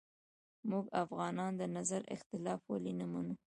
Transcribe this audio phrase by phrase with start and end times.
[0.69, 3.33] موږ افغانان د نظر اختلاف ولې نه منو